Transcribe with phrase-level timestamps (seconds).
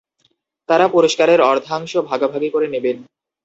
[0.69, 2.97] তারা পুরস্কারের অর্ধাংশ ভাগাভাগি করে নেবেন।